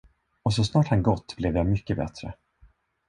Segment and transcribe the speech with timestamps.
[0.43, 2.33] Och så snart han gått blev jag mycket bättre.